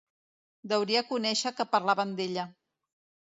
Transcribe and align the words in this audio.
Deuria 0.71 1.03
conèixer 1.11 1.53
que 1.59 1.67
parlaven 1.75 2.17
d'ella 2.21 2.47